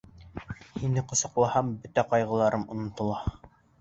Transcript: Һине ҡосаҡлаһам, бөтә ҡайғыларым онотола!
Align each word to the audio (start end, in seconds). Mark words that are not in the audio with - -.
Һине 0.77 1.03
ҡосаҡлаһам, 1.11 1.69
бөтә 1.83 2.07
ҡайғыларым 2.15 2.67
онотола! 2.77 3.21